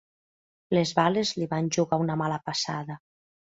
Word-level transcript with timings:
Les 0.77 0.93
bales 1.01 1.35
li 1.41 1.49
van 1.53 1.69
jugar 1.77 2.01
una 2.07 2.19
mala 2.25 2.43
passada. 2.51 3.01